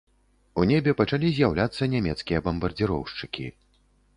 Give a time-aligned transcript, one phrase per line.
[0.61, 3.45] У небе пачалі з'яўляцца нямецкія бамбардзіроўшчыкі.